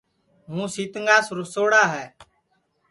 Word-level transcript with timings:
ہُوں 0.49 0.65
سِیتکِیاس 0.73 1.27
رُسوڑا 1.37 1.83
ہے 1.93 2.05